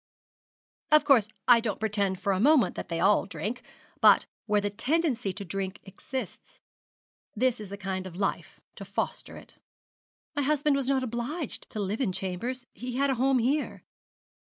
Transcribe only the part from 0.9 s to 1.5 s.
Of course,